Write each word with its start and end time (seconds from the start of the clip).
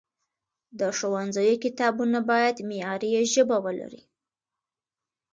د 0.79 0.81
ښوونځیو 0.97 1.61
کتابونه 1.65 2.17
باید 2.31 2.55
معیاري 2.69 3.11
ژبه 3.33 3.57
ولري. 3.65 4.03